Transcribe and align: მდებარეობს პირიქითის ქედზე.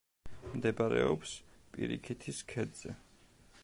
მდებარეობს 0.53 1.35
პირიქითის 1.77 2.43
ქედზე. 2.53 3.01